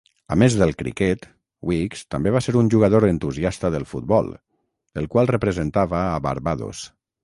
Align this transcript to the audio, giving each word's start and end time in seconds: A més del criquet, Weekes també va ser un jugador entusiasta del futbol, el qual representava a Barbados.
A 0.35 0.35
més 0.43 0.53
del 0.61 0.71
criquet, 0.79 1.27
Weekes 1.73 2.01
també 2.15 2.33
va 2.37 2.43
ser 2.47 2.55
un 2.63 2.73
jugador 2.77 3.07
entusiasta 3.11 3.73
del 3.79 3.89
futbol, 3.95 4.35
el 5.03 5.11
qual 5.17 5.35
representava 5.37 6.05
a 6.13 6.21
Barbados. 6.31 6.89